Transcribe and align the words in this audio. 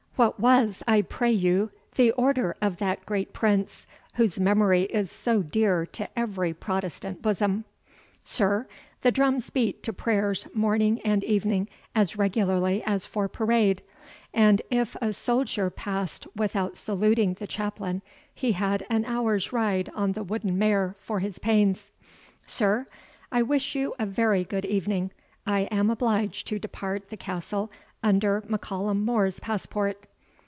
"What 0.17 0.39
was, 0.39 0.83
I 0.87 1.01
pray 1.01 1.31
you, 1.31 1.71
the 1.95 2.11
order 2.11 2.55
of 2.61 2.77
that 2.77 3.07
great 3.07 3.33
Prince, 3.33 3.87
whose 4.15 4.39
memory 4.39 4.83
is 4.83 5.09
so 5.09 5.41
dear 5.41 5.83
to 5.93 6.07
every 6.19 6.53
Protestant 6.53 7.23
bosom?" 7.23 7.65
"Sir, 8.23 8.67
the 9.01 9.09
drums 9.09 9.49
beat 9.49 9.81
to 9.81 9.91
prayers 9.91 10.47
morning 10.53 11.01
and 11.03 11.23
evening, 11.23 11.69
as 11.95 12.17
regularly 12.19 12.83
as 12.85 13.07
for 13.07 13.27
parade; 13.27 13.81
and 14.31 14.61
if 14.69 14.95
a 15.01 15.11
soldier 15.11 15.71
passed 15.71 16.27
without 16.35 16.77
saluting 16.77 17.33
the 17.39 17.47
chaplain, 17.47 18.03
he 18.31 18.51
had 18.51 18.85
an 18.91 19.05
hour's 19.05 19.51
ride 19.51 19.89
on 19.95 20.11
the 20.11 20.23
wooden 20.23 20.55
mare 20.55 20.93
for 20.99 21.17
his 21.19 21.39
pains. 21.39 21.89
Sir, 22.45 22.85
I 23.31 23.41
wish 23.41 23.73
you 23.73 23.95
a 23.97 24.05
very 24.05 24.43
good 24.43 24.65
evening 24.65 25.09
I 25.47 25.61
am 25.71 25.89
obliged 25.89 26.45
to 26.49 26.59
depart 26.59 27.09
the 27.09 27.17
castle 27.17 27.71
under 28.03 28.43
M'Callum 28.47 29.03
More's 29.03 29.39
passport." 29.39 30.05